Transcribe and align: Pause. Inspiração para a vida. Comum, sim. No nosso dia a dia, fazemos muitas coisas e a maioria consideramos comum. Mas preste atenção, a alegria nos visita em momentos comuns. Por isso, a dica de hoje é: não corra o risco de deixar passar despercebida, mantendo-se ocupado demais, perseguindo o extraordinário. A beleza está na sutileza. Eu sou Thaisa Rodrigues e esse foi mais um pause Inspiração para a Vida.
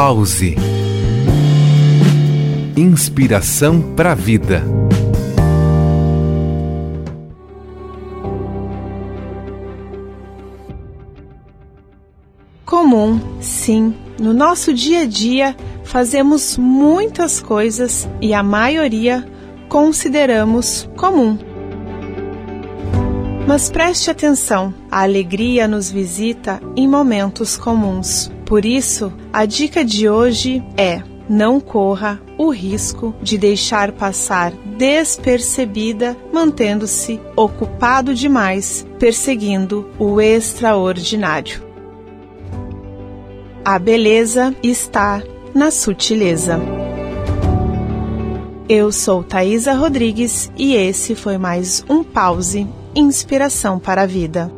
Pause. 0.00 0.54
Inspiração 2.76 3.82
para 3.96 4.12
a 4.12 4.14
vida. 4.14 4.62
Comum, 12.64 13.20
sim. 13.40 13.92
No 14.20 14.32
nosso 14.32 14.72
dia 14.72 15.00
a 15.00 15.04
dia, 15.04 15.56
fazemos 15.82 16.56
muitas 16.56 17.42
coisas 17.42 18.08
e 18.20 18.32
a 18.32 18.40
maioria 18.40 19.28
consideramos 19.68 20.88
comum. 20.96 21.36
Mas 23.48 23.68
preste 23.68 24.12
atenção, 24.12 24.72
a 24.88 25.02
alegria 25.02 25.66
nos 25.66 25.90
visita 25.90 26.62
em 26.76 26.86
momentos 26.86 27.56
comuns. 27.56 28.30
Por 28.48 28.64
isso, 28.64 29.12
a 29.30 29.44
dica 29.44 29.84
de 29.84 30.08
hoje 30.08 30.64
é: 30.74 31.02
não 31.28 31.60
corra 31.60 32.18
o 32.38 32.48
risco 32.48 33.14
de 33.20 33.36
deixar 33.36 33.92
passar 33.92 34.52
despercebida, 34.78 36.16
mantendo-se 36.32 37.20
ocupado 37.36 38.14
demais, 38.14 38.86
perseguindo 38.98 39.90
o 39.98 40.18
extraordinário. 40.18 41.62
A 43.62 43.78
beleza 43.78 44.56
está 44.62 45.22
na 45.54 45.70
sutileza. 45.70 46.58
Eu 48.66 48.90
sou 48.90 49.22
Thaisa 49.22 49.74
Rodrigues 49.74 50.50
e 50.56 50.74
esse 50.74 51.14
foi 51.14 51.36
mais 51.36 51.84
um 51.86 52.02
pause 52.02 52.66
Inspiração 52.94 53.78
para 53.78 54.02
a 54.02 54.06
Vida. 54.06 54.57